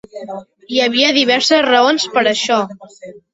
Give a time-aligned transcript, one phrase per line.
[0.75, 2.59] Hi havia diverses raons per això.